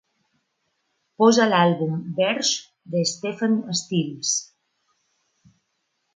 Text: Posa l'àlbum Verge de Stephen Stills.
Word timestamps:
Posa 1.23 1.45
l'àlbum 1.51 1.99
Verge 2.21 2.95
de 2.95 3.05
Stephen 3.11 3.55
Stills. 3.83 4.35